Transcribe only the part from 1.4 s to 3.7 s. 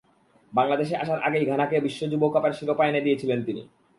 ঘানাকে বিশ্ব যুব কাপের শিরোপা এনে দিয়েছিলেন তিনি।